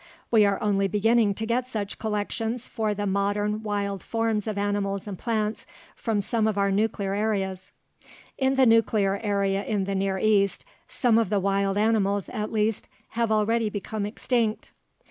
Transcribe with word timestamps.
We 0.31 0.47
are 0.47 0.59
only 0.63 0.87
beginning 0.87 1.35
to 1.35 1.45
get 1.45 1.67
such 1.67 1.99
collections 1.99 2.67
for 2.67 2.95
the 2.95 3.05
modern 3.05 3.61
wild 3.61 4.01
forms 4.01 4.47
of 4.47 4.57
animals 4.57 5.07
and 5.07 5.15
plants 5.15 5.67
from 5.95 6.21
some 6.21 6.47
of 6.47 6.57
our 6.57 6.71
nuclear 6.71 7.13
areas. 7.13 7.69
In 8.35 8.55
the 8.55 8.65
nuclear 8.65 9.19
area 9.21 9.63
in 9.63 9.83
the 9.83 9.93
Near 9.93 10.17
East, 10.17 10.65
some 10.87 11.19
of 11.19 11.29
the 11.29 11.39
wild 11.39 11.77
animals, 11.77 12.29
at 12.29 12.51
least, 12.51 12.87
have 13.09 13.31
already 13.31 13.69
become 13.69 14.07
extinct. 14.07 14.71